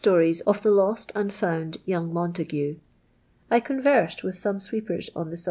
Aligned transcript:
ie? 0.03 0.33
of 0.47 0.63
the 0.63 0.71
lost 0.71 1.11
and 1.13 1.31
found 1.31 1.77
young 1.85 2.09
Mnntaeu. 2.11 2.79
1 3.49 3.61
conversed 3.61 4.23
with 4.23 4.35
some 4.35 4.59
sweepers 4.59 5.11
on 5.15 5.29
the 5.29 5.35
ji'. 5.37 5.39